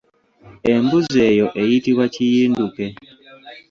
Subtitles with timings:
[0.71, 2.85] Embuzi eyo eyitibwa kiyinduke.